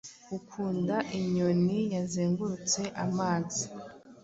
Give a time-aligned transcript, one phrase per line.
[0.37, 3.63] Ukunda inyoniyazengurutse amazi